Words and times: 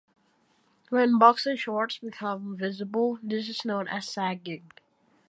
When 0.89 1.19
boxer 1.19 1.55
shorts 1.55 1.99
become 1.99 2.57
visible 2.57 3.19
this 3.21 3.47
is 3.49 3.63
known 3.63 3.87
as 3.87 4.09
"sagging". 4.09 4.71